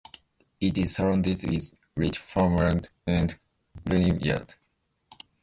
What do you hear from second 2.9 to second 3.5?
and